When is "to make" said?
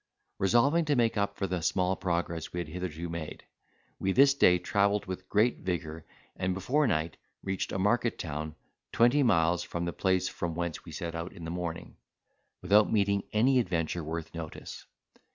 0.85-1.15